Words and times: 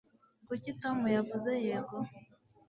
kuki 0.47 0.69
tom 0.81 0.97
yavuze 1.17 1.51
yego 1.65 1.97